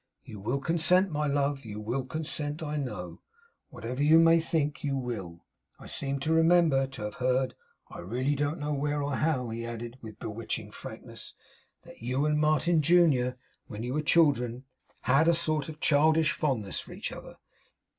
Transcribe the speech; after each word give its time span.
You 0.23 0.39
will 0.39 0.57
consent, 0.59 1.11
my 1.11 1.27
love; 1.27 1.63
you 1.63 1.79
will 1.79 2.03
consent, 2.05 2.63
I 2.63 2.75
know. 2.75 3.21
Whatever 3.69 4.01
you 4.01 4.17
may 4.17 4.39
think; 4.39 4.83
you 4.83 4.97
will. 4.97 5.45
I 5.77 5.85
seem 5.85 6.19
to 6.21 6.33
remember 6.33 6.87
to 6.87 7.03
have 7.03 7.13
heard 7.21 7.53
I 7.87 7.99
really 7.99 8.33
don't 8.33 8.57
know 8.57 8.73
where, 8.73 9.03
or 9.03 9.17
how' 9.17 9.49
he 9.49 9.63
added, 9.63 9.99
with 10.01 10.17
bewitching 10.17 10.71
frankness, 10.71 11.35
'that 11.83 12.01
you 12.01 12.25
and 12.25 12.39
Martin 12.39 12.81
junior, 12.81 13.37
when 13.67 13.83
you 13.83 13.93
were 13.93 14.01
children, 14.01 14.63
had 15.01 15.27
a 15.27 15.35
sort 15.35 15.69
of 15.69 15.79
childish 15.79 16.31
fondness 16.31 16.79
for 16.79 16.93
each 16.93 17.11
other. 17.11 17.35